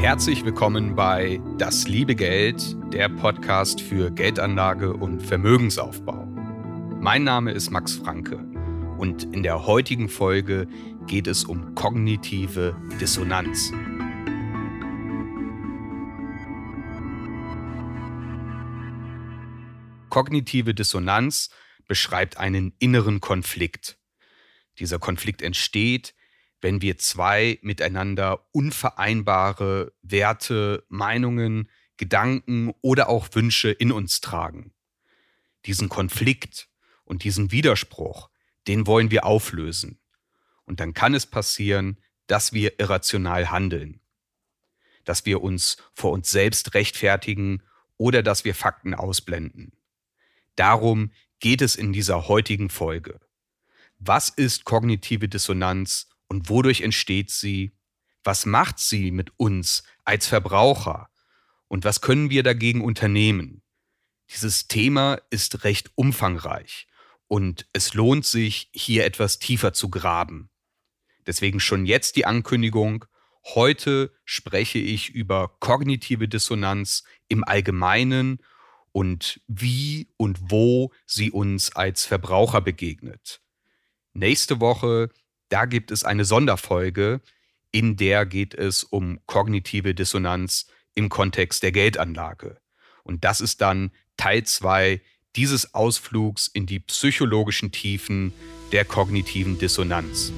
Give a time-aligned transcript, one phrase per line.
[0.00, 6.24] Herzlich willkommen bei Das liebe Geld, der Podcast für Geldanlage und Vermögensaufbau.
[6.98, 8.38] Mein Name ist Max Franke
[8.96, 10.66] und in der heutigen Folge
[11.06, 13.74] geht es um kognitive Dissonanz.
[20.08, 21.50] Kognitive Dissonanz
[21.86, 23.98] beschreibt einen inneren Konflikt.
[24.78, 26.14] Dieser Konflikt entsteht,
[26.60, 34.72] wenn wir zwei miteinander unvereinbare Werte, Meinungen, Gedanken oder auch Wünsche in uns tragen.
[35.66, 36.68] Diesen Konflikt
[37.04, 38.30] und diesen Widerspruch,
[38.66, 39.98] den wollen wir auflösen.
[40.64, 44.00] Und dann kann es passieren, dass wir irrational handeln,
[45.04, 47.62] dass wir uns vor uns selbst rechtfertigen
[47.96, 49.72] oder dass wir Fakten ausblenden.
[50.56, 53.18] Darum geht es in dieser heutigen Folge.
[53.98, 57.72] Was ist kognitive Dissonanz und wodurch entsteht sie?
[58.22, 61.10] Was macht sie mit uns als Verbraucher?
[61.66, 63.62] Und was können wir dagegen unternehmen?
[64.32, 66.86] Dieses Thema ist recht umfangreich
[67.26, 70.50] und es lohnt sich, hier etwas tiefer zu graben.
[71.26, 73.06] Deswegen schon jetzt die Ankündigung,
[73.54, 78.38] heute spreche ich über kognitive Dissonanz im Allgemeinen
[78.92, 83.40] und wie und wo sie uns als Verbraucher begegnet.
[84.12, 85.10] Nächste Woche
[85.50, 87.20] da gibt es eine Sonderfolge,
[87.72, 92.58] in der geht es um kognitive Dissonanz im Kontext der Geldanlage.
[93.04, 95.00] Und das ist dann Teil 2
[95.36, 98.32] dieses Ausflugs in die psychologischen Tiefen
[98.72, 100.32] der kognitiven Dissonanz.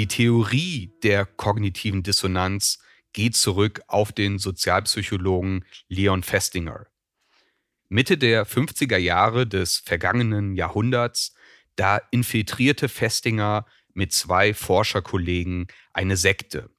[0.00, 2.78] Die Theorie der kognitiven Dissonanz
[3.12, 6.86] geht zurück auf den Sozialpsychologen Leon Festinger.
[7.90, 11.34] Mitte der 50er Jahre des vergangenen Jahrhunderts,
[11.76, 16.70] da infiltrierte Festinger mit zwei Forscherkollegen eine Sekte.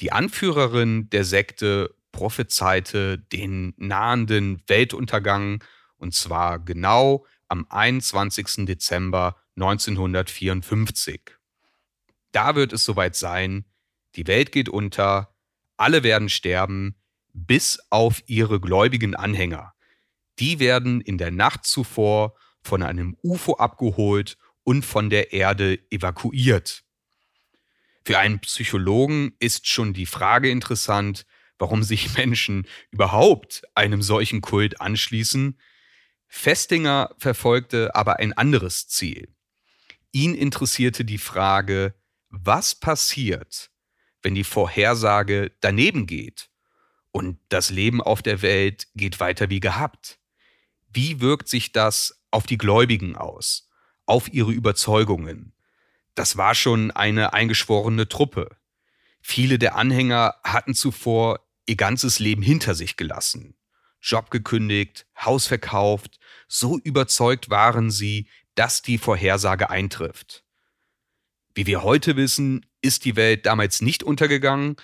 [0.00, 5.62] Die Anführerin der Sekte prophezeite den nahenden Weltuntergang
[5.98, 8.66] und zwar genau am 21.
[8.66, 11.37] Dezember 1954.
[12.38, 13.64] Da wird es soweit sein,
[14.14, 15.34] die Welt geht unter,
[15.76, 16.94] alle werden sterben,
[17.32, 19.74] bis auf ihre gläubigen Anhänger.
[20.38, 26.84] Die werden in der Nacht zuvor von einem UFO abgeholt und von der Erde evakuiert.
[28.04, 31.26] Für einen Psychologen ist schon die Frage interessant,
[31.58, 35.58] warum sich Menschen überhaupt einem solchen Kult anschließen.
[36.28, 39.34] Festinger verfolgte aber ein anderes Ziel.
[40.12, 41.97] Ihn interessierte die Frage,
[42.30, 43.70] was passiert,
[44.22, 46.50] wenn die Vorhersage daneben geht
[47.10, 50.18] und das Leben auf der Welt geht weiter wie gehabt?
[50.88, 53.68] Wie wirkt sich das auf die Gläubigen aus,
[54.06, 55.52] auf ihre Überzeugungen?
[56.14, 58.56] Das war schon eine eingeschworene Truppe.
[59.20, 63.56] Viele der Anhänger hatten zuvor ihr ganzes Leben hinter sich gelassen.
[64.00, 70.44] Job gekündigt, Haus verkauft, so überzeugt waren sie, dass die Vorhersage eintrifft.
[71.58, 74.76] Wie wir heute wissen, ist die Welt damals nicht untergegangen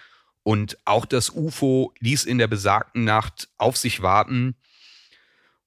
[0.43, 4.57] und auch das UFO ließ in der besagten Nacht auf sich warten.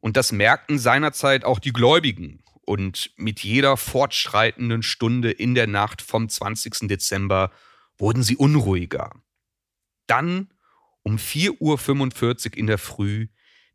[0.01, 2.43] Und das merkten seinerzeit auch die Gläubigen.
[2.65, 6.89] Und mit jeder fortschreitenden Stunde in der Nacht vom 20.
[6.89, 7.53] Dezember
[7.97, 9.11] wurden sie unruhiger.
[10.07, 10.53] Dann
[11.03, 13.27] um 4.45 Uhr in der Früh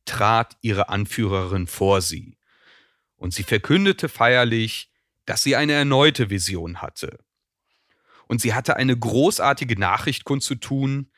[0.04, 2.36] trat ihre Anführerin vor sie.
[3.16, 4.91] Und sie verkündete feierlich,
[5.32, 7.18] dass sie eine erneute Vision hatte.
[8.26, 11.10] Und sie hatte eine großartige Nachricht kundzutun.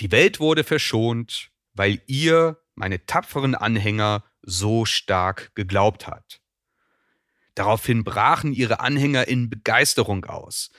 [0.00, 6.40] Die Welt wurde verschont, weil ihr, meine tapferen Anhänger, so stark geglaubt hat.
[7.54, 10.72] Daraufhin brachen ihre Anhänger in Begeisterung aus.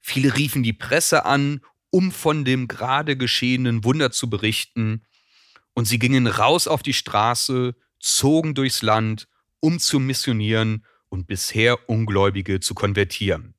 [0.00, 1.60] Viele riefen die Presse an,
[1.90, 5.04] um von dem gerade geschehenen Wunder zu berichten,
[5.74, 9.26] und sie gingen raus auf die Straße, zogen durchs Land,
[9.58, 13.54] um zu missionieren und bisher Ungläubige zu konvertieren.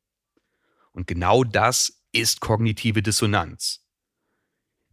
[0.92, 3.86] Und genau das ist kognitive Dissonanz.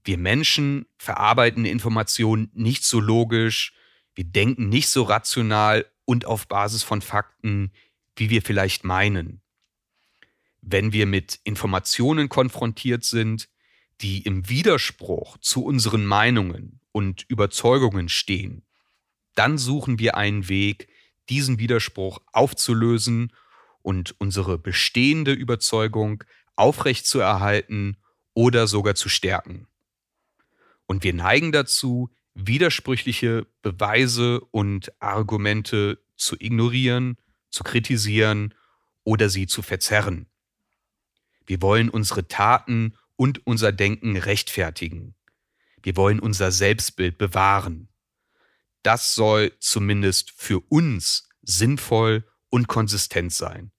[0.05, 3.73] Wir Menschen verarbeiten Informationen nicht so logisch,
[4.15, 7.73] wir denken nicht so rational und auf Basis von Fakten,
[8.15, 9.41] wie wir vielleicht meinen.
[10.61, 13.49] Wenn wir mit Informationen konfrontiert sind,
[14.03, 18.67] die im Widerspruch zu unseren Meinungen und Überzeugungen stehen,
[19.35, 20.89] dann suchen wir einen Weg,
[21.31, 23.33] diesen Widerspruch aufzulösen
[23.83, 26.25] und unsere bestehende Überzeugung
[26.57, 27.97] aufrechtzuerhalten
[28.35, 29.67] oder sogar zu stärken.
[30.87, 37.17] Und wir neigen dazu, widersprüchliche Beweise und Argumente zu ignorieren,
[37.51, 38.55] zu kritisieren
[39.05, 40.27] oder sie zu verzerren.
[41.47, 45.15] Wir wollen unsere Taten und unser Denken rechtfertigen.
[45.83, 47.90] Wir wollen unser Selbstbild bewahren.
[48.83, 53.73] Das soll zumindest für uns sinnvoll und konsistent sein.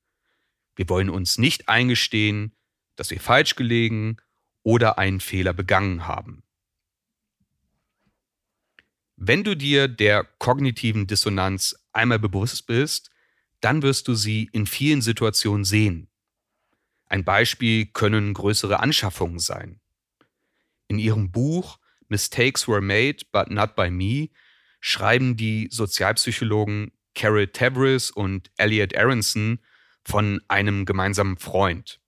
[0.75, 2.55] Wir wollen uns nicht eingestehen,
[2.95, 4.17] dass wir falsch gelegen
[4.63, 6.43] oder einen Fehler begangen haben.
[9.15, 13.11] Wenn du dir der kognitiven Dissonanz einmal bewusst bist,
[13.59, 16.09] dann wirst du sie in vielen Situationen sehen.
[17.05, 19.79] Ein Beispiel können größere Anschaffungen sein.
[20.87, 21.77] In ihrem Buch
[22.07, 24.29] Mistakes Were Made But Not By Me
[24.81, 29.59] schreiben die Sozialpsychologen Carol Tavris und Elliot Aronson
[30.03, 32.01] von einem gemeinsamen Freund,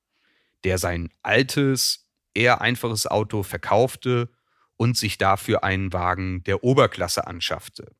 [0.63, 4.29] der sein altes, eher einfaches Auto verkaufte
[4.75, 7.95] und sich dafür einen Wagen der Oberklasse anschaffte.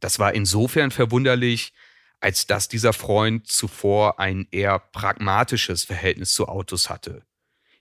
[0.00, 1.72] Das war insofern verwunderlich,
[2.18, 7.24] als dass dieser Freund zuvor ein eher pragmatisches Verhältnis zu Autos hatte.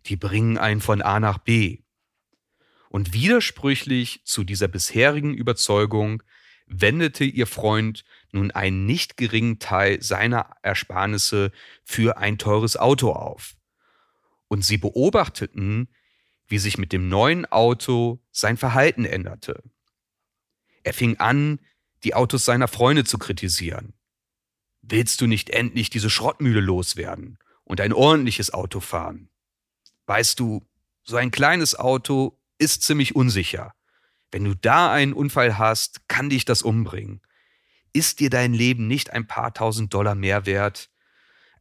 [0.06, 1.80] Die bringen einen von A nach B.
[2.90, 6.24] Und widersprüchlich zu dieser bisherigen Überzeugung
[6.66, 11.52] wendete ihr Freund nun einen nicht geringen Teil seiner Ersparnisse
[11.84, 13.56] für ein teures Auto auf.
[14.48, 15.90] Und sie beobachteten,
[16.48, 19.64] wie sich mit dem neuen Auto sein Verhalten änderte.
[20.84, 21.60] Er fing an,
[22.04, 23.94] die Autos seiner Freunde zu kritisieren.
[24.82, 29.30] Willst du nicht endlich diese Schrottmühle loswerden und ein ordentliches Auto fahren?
[30.08, 30.66] Weißt du,
[31.04, 33.74] so ein kleines Auto ist ziemlich unsicher.
[34.32, 37.22] Wenn du da einen Unfall hast, kann dich das umbringen.
[37.94, 40.90] Ist dir dein Leben nicht ein paar tausend Dollar mehr wert?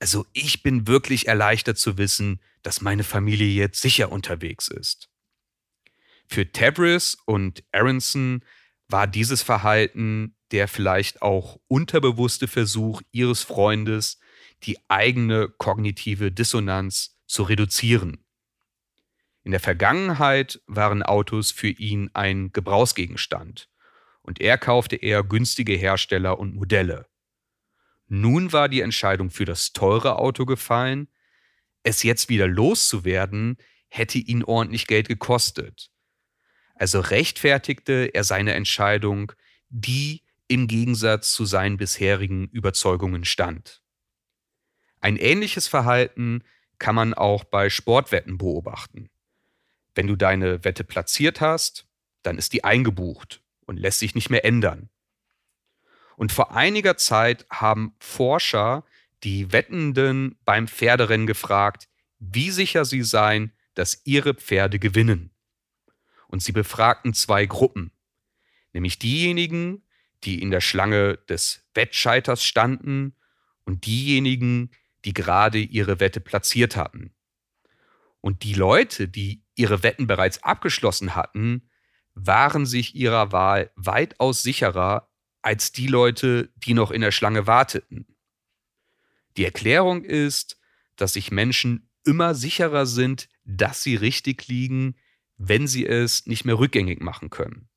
[0.01, 5.09] Also ich bin wirklich erleichtert zu wissen, dass meine Familie jetzt sicher unterwegs ist.
[6.27, 8.45] Für Tabris und Aronson
[8.89, 14.19] war dieses Verhalten der vielleicht auch unterbewusste Versuch ihres Freundes,
[14.65, 18.25] die eigene kognitive Dissonanz zu reduzieren.
[19.49, 23.71] In der Vergangenheit waren Autos für ihn ein Gebrauchsgegenstand
[24.21, 27.07] und er kaufte eher günstige Hersteller und Modelle.
[28.09, 31.09] Nun war die Entscheidung für das teure Auto gefallen.
[31.83, 33.57] Es jetzt wieder loszuwerden,
[33.89, 35.91] hätte ihn ordentlich Geld gekostet.
[36.75, 39.33] Also rechtfertigte er seine Entscheidung,
[39.71, 43.81] die im Gegensatz zu seinen bisherigen Überzeugungen stand.
[45.01, 46.45] Ein ähnliches Verhalten
[46.79, 49.09] kann man auch bei Sportwetten beobachten.
[49.99, 51.89] Wenn du deine Wette platziert hast,
[52.23, 54.91] dann ist die eingebucht und lässt sich nicht mehr ändern.
[56.17, 58.85] Und vor einiger Zeit haben Forscher
[59.25, 61.89] die Wettenden beim Pferderennen gefragt,
[62.21, 65.35] wie sicher sie seien, dass ihre Pferde gewinnen.
[66.29, 67.91] Und sie befragten zwei Gruppen,
[68.73, 69.83] nämlich diejenigen,
[70.23, 73.17] die in der Schlange des Wettscheiters standen
[73.65, 74.71] und diejenigen,
[75.05, 77.13] die gerade ihre Wette platziert hatten.
[78.21, 81.69] Und die Leute, die ihre Wetten bereits abgeschlossen hatten,
[82.15, 85.09] waren sich ihrer Wahl weitaus sicherer
[85.43, 88.07] als die Leute, die noch in der Schlange warteten.
[89.37, 90.61] Die Erklärung ist,
[90.97, 94.97] dass sich Menschen immer sicherer sind, dass sie richtig liegen,
[95.37, 97.69] wenn sie es nicht mehr rückgängig machen können.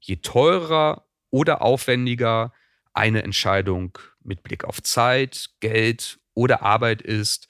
[0.00, 2.52] Je teurer oder aufwendiger
[2.92, 7.48] eine Entscheidung mit Blick auf Zeit, Geld oder Arbeit ist,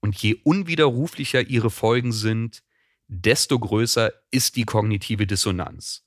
[0.00, 2.62] und je unwiderruflicher ihre Folgen sind,
[3.08, 6.04] desto größer ist die kognitive Dissonanz.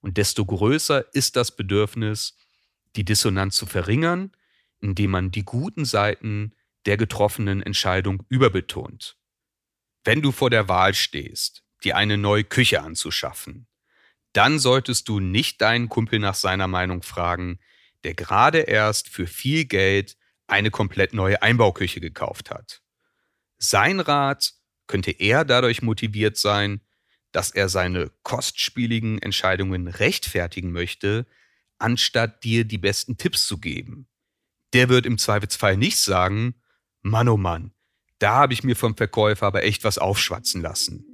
[0.00, 2.36] Und desto größer ist das Bedürfnis,
[2.96, 4.32] die Dissonanz zu verringern,
[4.80, 6.54] indem man die guten Seiten
[6.86, 9.16] der getroffenen Entscheidung überbetont.
[10.04, 13.66] Wenn du vor der Wahl stehst, dir eine neue Küche anzuschaffen,
[14.32, 17.58] dann solltest du nicht deinen Kumpel nach seiner Meinung fragen,
[18.04, 20.16] der gerade erst für viel Geld
[20.46, 22.82] eine komplett neue Einbauküche gekauft hat.
[23.60, 24.54] Sein Rat
[24.86, 26.80] könnte eher dadurch motiviert sein,
[27.30, 31.26] dass er seine kostspieligen Entscheidungen rechtfertigen möchte,
[31.78, 34.08] anstatt dir die besten Tipps zu geben.
[34.72, 36.54] Der wird im Zweifelsfall nicht sagen,
[37.02, 37.72] Mann oh Mann,
[38.18, 41.04] da habe ich mir vom Verkäufer aber echt was aufschwatzen lassen.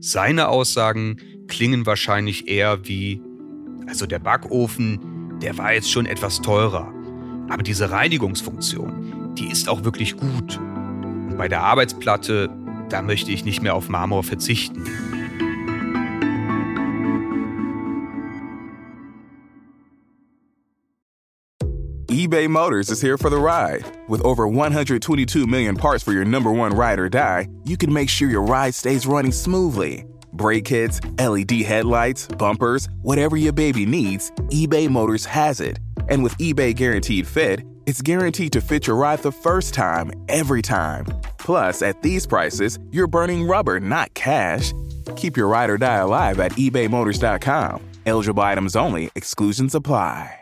[0.00, 3.20] Seine Aussagen klingen wahrscheinlich eher wie,
[3.86, 6.92] also der Backofen, der war jetzt schon etwas teurer,
[7.48, 10.58] aber diese Reinigungsfunktion, die ist auch wirklich gut.
[11.32, 12.50] Und bei der Arbeitsplatte,
[12.90, 14.84] da möchte ich nicht mehr auf Marmor verzichten.
[22.10, 23.82] eBay Motors is here for the ride.
[24.08, 28.10] With over 122 million parts for your number one ride or die, you can make
[28.10, 30.04] sure your ride stays running smoothly.
[30.34, 35.78] Brake kits, LED headlights, bumpers, whatever your baby needs, eBay Motors has it.
[36.10, 40.62] And with eBay Guaranteed Fit, it's guaranteed to fit your ride the first time, every
[40.62, 41.06] time.
[41.38, 44.72] Plus, at these prices, you're burning rubber, not cash.
[45.16, 47.80] Keep your ride or die alive at ebaymotors.com.
[48.06, 50.41] Eligible items only, exclusions apply.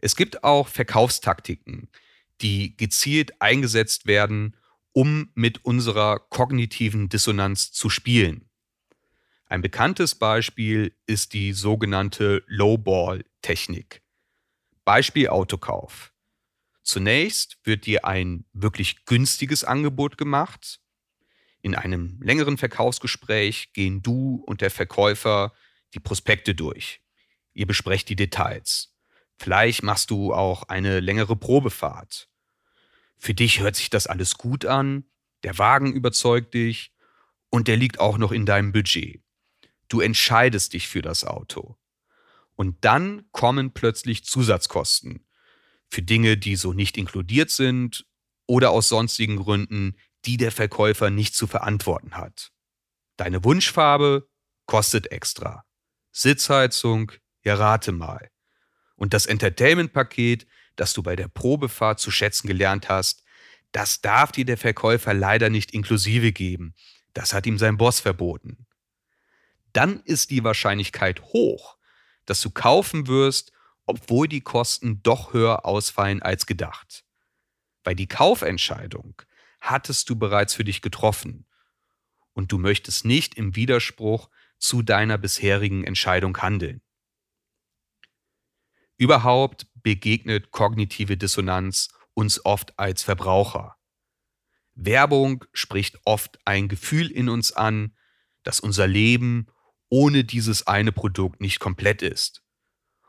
[0.00, 1.88] Es gibt auch Verkaufstaktiken,
[2.40, 4.56] die gezielt eingesetzt werden,
[4.92, 8.48] um mit unserer kognitiven Dissonanz zu spielen.
[9.46, 14.02] Ein bekanntes Beispiel ist die sogenannte Lowball-Technik.
[14.84, 16.12] Beispiel Autokauf.
[16.82, 20.80] Zunächst wird dir ein wirklich günstiges Angebot gemacht.
[21.62, 25.52] In einem längeren Verkaufsgespräch gehen du und der Verkäufer
[25.94, 27.00] die Prospekte durch.
[27.52, 28.89] Ihr besprecht die Details.
[29.42, 32.28] Vielleicht machst du auch eine längere Probefahrt.
[33.16, 35.04] Für dich hört sich das alles gut an,
[35.44, 36.92] der Wagen überzeugt dich
[37.48, 39.22] und der liegt auch noch in deinem Budget.
[39.88, 41.78] Du entscheidest dich für das Auto.
[42.54, 45.24] Und dann kommen plötzlich Zusatzkosten
[45.88, 48.04] für Dinge, die so nicht inkludiert sind
[48.46, 52.52] oder aus sonstigen Gründen, die der Verkäufer nicht zu verantworten hat.
[53.16, 54.28] Deine Wunschfarbe
[54.66, 55.64] kostet extra.
[56.12, 58.29] Sitzheizung, ja rate mal.
[59.00, 63.24] Und das Entertainment-Paket, das du bei der Probefahrt zu schätzen gelernt hast,
[63.72, 66.74] das darf dir der Verkäufer leider nicht inklusive geben.
[67.14, 68.66] Das hat ihm sein Boss verboten.
[69.72, 71.78] Dann ist die Wahrscheinlichkeit hoch,
[72.26, 73.52] dass du kaufen wirst,
[73.86, 77.06] obwohl die Kosten doch höher ausfallen als gedacht.
[77.84, 79.22] Weil die Kaufentscheidung
[79.62, 81.46] hattest du bereits für dich getroffen
[82.34, 84.28] und du möchtest nicht im Widerspruch
[84.58, 86.82] zu deiner bisherigen Entscheidung handeln.
[89.00, 93.76] Überhaupt begegnet kognitive Dissonanz uns oft als Verbraucher.
[94.74, 97.96] Werbung spricht oft ein Gefühl in uns an,
[98.42, 99.46] dass unser Leben
[99.88, 102.42] ohne dieses eine Produkt nicht komplett ist.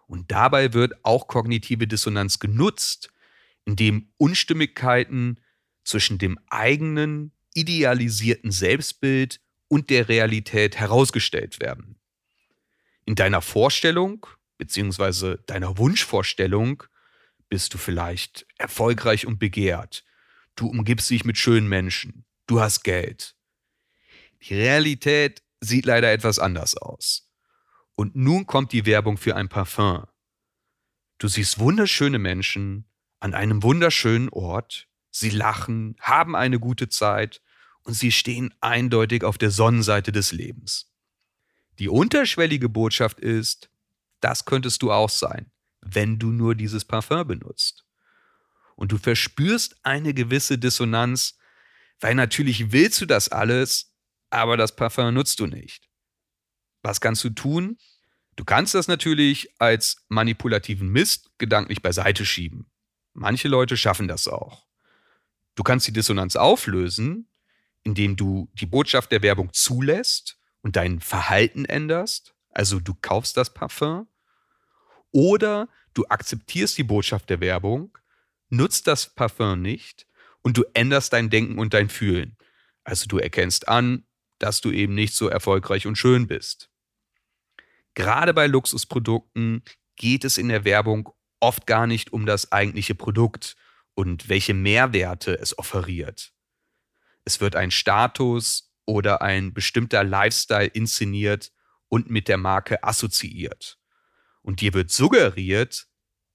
[0.07, 3.11] Und dabei wird auch kognitive Dissonanz genutzt,
[3.65, 5.41] indem Unstimmigkeiten
[5.83, 11.99] zwischen dem eigenen idealisierten Selbstbild und der Realität herausgestellt werden.
[13.03, 14.25] In deiner Vorstellung
[14.61, 16.83] beziehungsweise deiner Wunschvorstellung
[17.49, 20.05] bist du vielleicht erfolgreich und begehrt.
[20.55, 22.25] Du umgibst dich mit schönen Menschen.
[22.45, 23.35] Du hast Geld.
[24.43, 27.27] Die Realität sieht leider etwas anders aus.
[27.95, 30.05] Und nun kommt die Werbung für ein Parfum.
[31.17, 32.85] Du siehst wunderschöne Menschen
[33.19, 34.87] an einem wunderschönen Ort.
[35.09, 37.41] Sie lachen, haben eine gute Zeit
[37.81, 40.93] und sie stehen eindeutig auf der Sonnenseite des Lebens.
[41.79, 43.70] Die unterschwellige Botschaft ist,
[44.21, 45.51] das könntest du auch sein,
[45.81, 47.85] wenn du nur dieses Parfum benutzt.
[48.75, 51.37] Und du verspürst eine gewisse Dissonanz,
[51.99, 53.93] weil natürlich willst du das alles,
[54.29, 55.89] aber das Parfum nutzt du nicht.
[56.81, 57.77] Was kannst du tun?
[58.35, 62.71] Du kannst das natürlich als manipulativen Mist gedanklich beiseite schieben.
[63.13, 64.65] Manche Leute schaffen das auch.
[65.55, 67.27] Du kannst die Dissonanz auflösen,
[67.83, 72.33] indem du die Botschaft der Werbung zulässt und dein Verhalten änderst.
[72.51, 74.07] Also du kaufst das Parfum
[75.11, 77.97] oder du akzeptierst die Botschaft der Werbung,
[78.49, 80.07] nutzt das Parfum nicht
[80.41, 82.37] und du änderst dein Denken und dein Fühlen.
[82.83, 84.05] Also du erkennst an,
[84.39, 86.69] dass du eben nicht so erfolgreich und schön bist.
[87.93, 89.63] Gerade bei Luxusprodukten
[89.95, 93.55] geht es in der Werbung oft gar nicht um das eigentliche Produkt
[93.93, 96.33] und welche Mehrwerte es offeriert.
[97.25, 101.51] Es wird ein Status oder ein bestimmter Lifestyle inszeniert
[101.87, 103.80] und mit der Marke assoziiert.
[104.41, 105.87] Und dir wird suggeriert,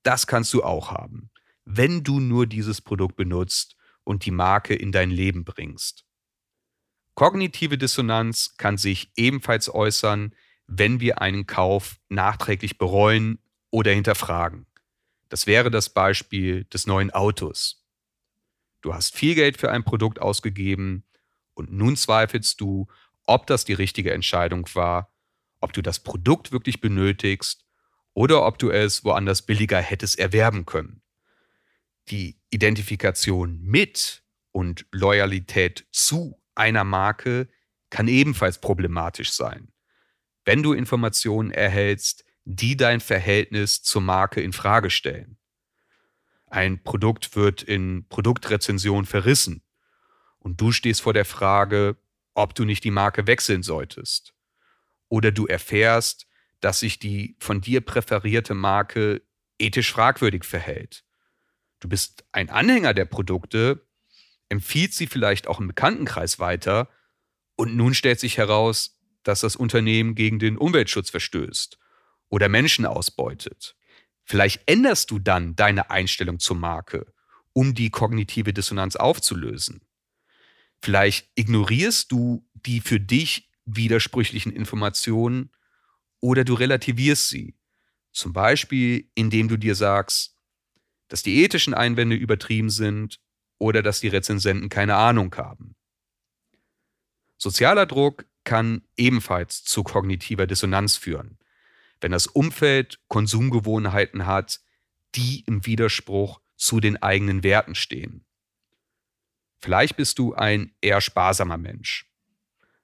[0.03, 1.31] das kannst du auch haben,
[1.65, 6.05] wenn du nur dieses Produkt benutzt und die Marke in dein Leben bringst.
[7.15, 10.35] Kognitive Dissonanz kann sich ebenfalls äußern,
[10.67, 13.39] wenn wir einen Kauf nachträglich bereuen
[13.71, 14.67] oder hinterfragen.
[15.29, 17.85] Das wäre das Beispiel des neuen Autos.
[18.81, 21.05] Du hast viel Geld für ein Produkt ausgegeben
[21.55, 22.87] und nun zweifelst du,
[23.25, 25.13] ob das die richtige Entscheidung war,
[25.61, 27.66] ob du das Produkt wirklich benötigst
[28.17, 31.03] oder ob du es woanders billiger hättest erwerben können.
[32.09, 37.47] Die Identifikation mit und Loyalität zu einer Marke
[37.91, 39.71] kann ebenfalls problematisch sein.
[40.47, 45.37] Wenn du Informationen erhältst, die dein Verhältnis zur Marke in Frage stellen.
[46.47, 49.63] Ein Produkt wird in Produktrezension verrissen
[50.39, 51.99] und du stehst vor der Frage,
[52.33, 54.33] ob du nicht die Marke wechseln solltest.
[55.09, 56.26] Oder du erfährst,
[56.61, 59.23] dass sich die von dir präferierte Marke
[59.59, 61.05] ethisch fragwürdig verhält.
[61.81, 63.87] Du bist ein Anhänger der Produkte,
[64.49, 66.89] empfiehlt sie vielleicht auch im Bekanntenkreis weiter
[67.57, 71.79] und nun stellt sich heraus, dass das Unternehmen gegen den Umweltschutz verstößt
[72.29, 73.77] oder Menschen ausbeutet.
[74.25, 77.13] Vielleicht änderst du dann deine Einstellung zur Marke,
[77.53, 79.83] um die kognitive Dissonanz aufzulösen.
[80.81, 85.51] Vielleicht ignorierst du die für dich widersprüchlichen Informationen
[86.21, 87.55] oder du relativierst sie.
[88.13, 90.37] Zum Beispiel, indem du dir sagst,
[91.09, 93.21] dass die ethischen Einwände übertrieben sind
[93.59, 95.77] oder dass die Rezensenten keine Ahnung haben.
[97.37, 101.39] Sozialer Druck kann ebenfalls zu kognitiver Dissonanz führen
[102.01, 104.61] wenn das Umfeld Konsumgewohnheiten hat,
[105.15, 108.25] die im Widerspruch zu den eigenen Werten stehen.
[109.59, 112.11] Vielleicht bist du ein eher sparsamer Mensch,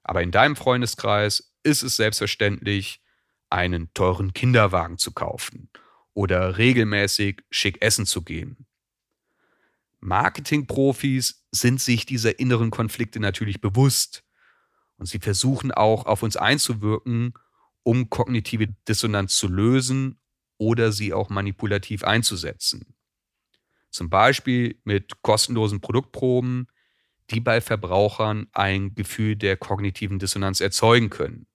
[0.03, 3.01] aber in deinem Freundeskreis ist es selbstverständlich,
[3.53, 5.69] einen teuren Kinderwagen zu kaufen
[6.13, 8.65] oder regelmäßig schick essen zu gehen.
[9.99, 14.23] Marketingprofis sind sich dieser inneren Konflikte natürlich bewusst
[14.97, 17.33] und sie versuchen auch auf uns einzuwirken
[17.83, 20.19] um kognitive Dissonanz zu lösen
[20.57, 22.95] oder sie auch manipulativ einzusetzen.
[23.89, 26.67] Zum Beispiel mit kostenlosen Produktproben,
[27.29, 31.45] die bei Verbrauchern ein Gefühl der kognitiven Dissonanz erzeugen können.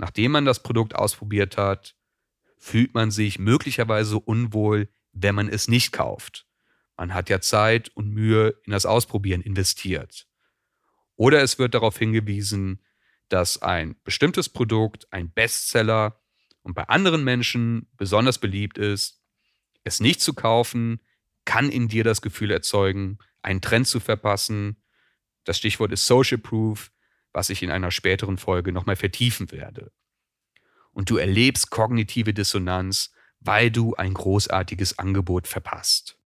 [0.00, 1.94] Nachdem man das Produkt ausprobiert hat,
[2.56, 6.46] fühlt man sich möglicherweise unwohl, wenn man es nicht kauft.
[6.96, 10.26] Man hat ja Zeit und Mühe in das Ausprobieren investiert.
[11.16, 12.82] Oder es wird darauf hingewiesen,
[13.28, 16.18] dass ein bestimmtes Produkt ein Bestseller
[16.62, 19.22] und bei anderen Menschen besonders beliebt ist,
[19.84, 21.00] es nicht zu kaufen,
[21.44, 24.82] kann in dir das Gefühl erzeugen, einen Trend zu verpassen.
[25.44, 26.90] Das Stichwort ist Social Proof,
[27.32, 29.92] was ich in einer späteren Folge nochmal vertiefen werde.
[30.92, 36.18] Und du erlebst kognitive Dissonanz, weil du ein großartiges Angebot verpasst.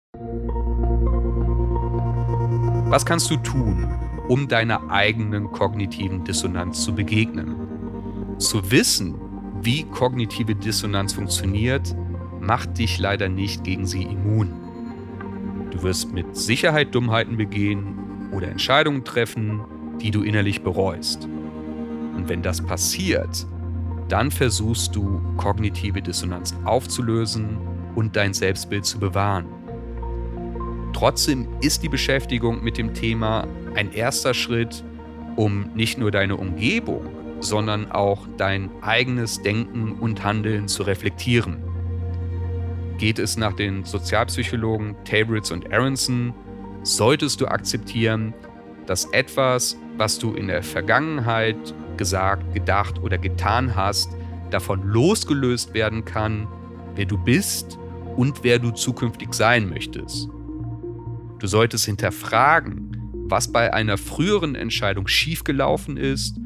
[2.90, 8.36] Was kannst du tun, um deiner eigenen kognitiven Dissonanz zu begegnen.
[8.38, 9.20] Zu wissen,
[9.62, 11.94] wie kognitive Dissonanz funktioniert,
[12.40, 14.52] macht dich leider nicht gegen sie immun.
[15.70, 19.64] Du wirst mit Sicherheit Dummheiten begehen oder Entscheidungen treffen,
[20.00, 21.28] die du innerlich bereust.
[22.16, 23.46] Und wenn das passiert,
[24.09, 27.59] dann versuchst du, kognitive Dissonanz aufzulösen
[27.94, 29.46] und dein Selbstbild zu bewahren.
[30.92, 34.85] Trotzdem ist die Beschäftigung mit dem Thema ein erster Schritt,
[35.37, 37.07] um nicht nur deine Umgebung,
[37.40, 41.62] sondern auch dein eigenes Denken und Handeln zu reflektieren.
[42.98, 46.33] Geht es nach den Sozialpsychologen Tabritz und Aronson,
[46.85, 48.33] solltest du akzeptieren,
[48.87, 51.57] dass etwas, was du in der Vergangenheit
[51.96, 54.11] gesagt, gedacht oder getan hast,
[54.50, 56.46] davon losgelöst werden kann,
[56.94, 57.78] wer du bist
[58.16, 60.28] und wer du zukünftig sein möchtest.
[61.38, 62.96] Du solltest hinterfragen,
[63.28, 66.37] was bei einer früheren Entscheidung schiefgelaufen ist,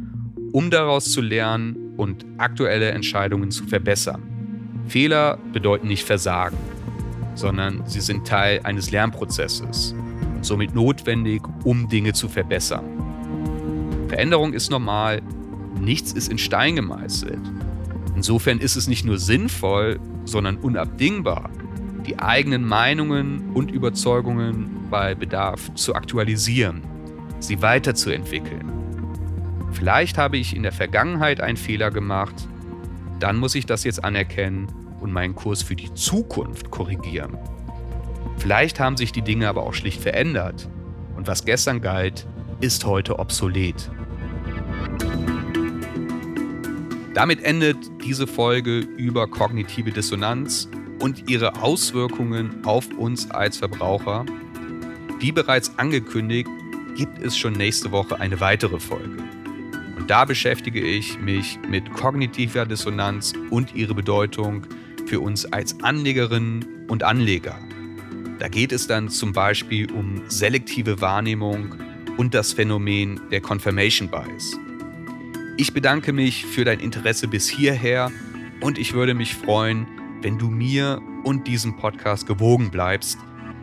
[0.53, 4.23] um daraus zu lernen und aktuelle Entscheidungen zu verbessern.
[4.87, 6.57] Fehler bedeuten nicht Versagen,
[7.35, 9.95] sondern sie sind Teil eines Lernprozesses
[10.35, 12.85] und somit notwendig, um Dinge zu verbessern.
[14.09, 15.21] Veränderung ist normal,
[15.79, 17.41] nichts ist in Stein gemeißelt.
[18.17, 21.51] Insofern ist es nicht nur sinnvoll, sondern unabdingbar,
[22.07, 26.83] die eigenen Meinungen und Überzeugungen bei Bedarf zu aktualisieren,
[27.39, 28.73] sie weiterzuentwickeln.
[29.73, 32.35] Vielleicht habe ich in der Vergangenheit einen Fehler gemacht,
[33.21, 34.69] dann muss ich das jetzt anerkennen
[35.01, 37.37] und meinen Kurs für die Zukunft korrigieren.
[38.39, 40.69] Vielleicht haben sich die Dinge aber auch schlicht verändert
[41.17, 42.27] und was gestern galt,
[42.61, 43.91] ist heute obsolet.
[47.19, 50.69] Damit endet diese Folge über kognitive Dissonanz
[51.01, 54.25] und ihre Auswirkungen auf uns als Verbraucher.
[55.19, 56.49] Wie bereits angekündigt,
[56.97, 59.17] gibt es schon nächste Woche eine weitere Folge.
[59.97, 64.65] Und da beschäftige ich mich mit kognitiver Dissonanz und ihre Bedeutung
[65.07, 67.59] für uns als Anlegerinnen und Anleger.
[68.39, 71.75] Da geht es dann zum Beispiel um selektive Wahrnehmung
[72.17, 74.57] und das Phänomen der Confirmation Bias.
[75.61, 78.13] Ich bedanke mich für dein Interesse bis hierher
[78.61, 79.89] und ich würde mich freuen,
[80.23, 83.19] wenn du mir und diesem Podcast gewogen bleibst.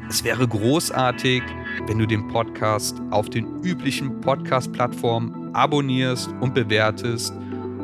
[0.10, 1.42] Es wäre großartig,
[1.88, 7.34] wenn du den Podcast auf den üblichen Podcast-Plattformen abonnierst und bewertest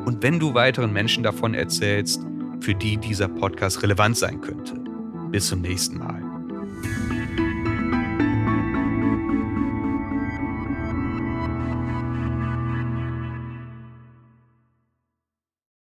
[0.03, 2.21] und wenn du weiteren Menschen davon erzählst,
[2.59, 4.73] für die dieser Podcast relevant sein könnte.
[5.31, 6.20] Bis zum nächsten Mal.